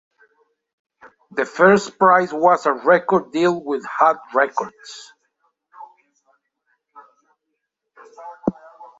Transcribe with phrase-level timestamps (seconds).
[1.29, 5.13] The first prize was a record deal with Hot Records.